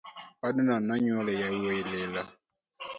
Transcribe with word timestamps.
Odno 0.45 0.73
onyuole 0.95 1.33
yawuoi 1.41 1.81
lilo 1.91 2.23